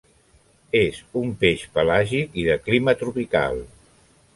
[0.79, 3.67] És un peix pelàgic i de clima tropical.